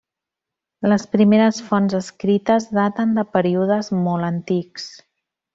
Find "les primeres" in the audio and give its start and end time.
0.93-1.59